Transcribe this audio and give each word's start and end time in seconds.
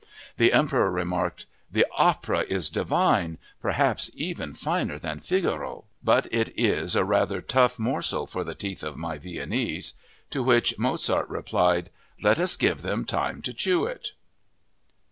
The 0.37 0.51
Emperor 0.51 0.89
remarked: 0.89 1.45
"The 1.71 1.85
opera 1.95 2.39
is 2.39 2.71
divine, 2.71 3.37
perhaps 3.61 4.09
even 4.15 4.55
finer 4.55 4.97
than 4.97 5.19
'Figaro.' 5.19 5.83
But 6.03 6.25
it 6.33 6.51
is 6.57 6.95
a 6.95 7.03
rather 7.05 7.39
tough 7.39 7.77
morsel 7.77 8.25
for 8.25 8.43
the 8.43 8.55
teeth 8.55 8.81
of 8.81 8.97
my 8.97 9.19
Viennese"—to 9.19 10.41
which 10.41 10.79
Mozart 10.79 11.29
replied, 11.29 11.91
"Let 12.19 12.39
us 12.39 12.55
give 12.55 12.81
them 12.81 13.05
time 13.05 13.43
to 13.43 13.53
chew 13.53 13.85
it!" 13.85 14.13